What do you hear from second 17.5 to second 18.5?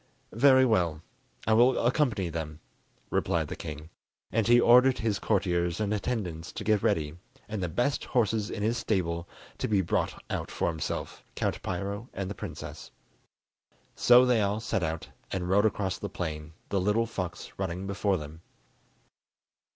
running before them.